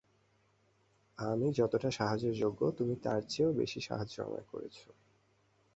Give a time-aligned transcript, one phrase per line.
[1.17, 4.77] আমি যতটা সাহায্যের যোগ্য, তুমি তার চেয়েও বেশী সাহায্য আমায় করেছ।